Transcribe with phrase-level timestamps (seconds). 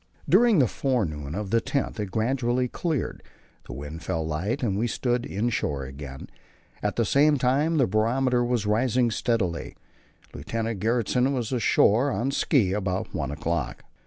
[0.27, 3.21] During the forenoon of the l0th it gradually cleared,
[3.67, 6.27] the wind fell light and we stood inshore again.
[6.81, 9.77] As at the same time the barometer was rising steadily,
[10.33, 13.83] Lieutenant Gjertsen went ashore on ski about one o'clock.